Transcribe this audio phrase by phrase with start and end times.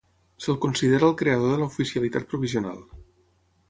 [0.45, 2.85] Se'l considera el creador de l'oficialitat provisional.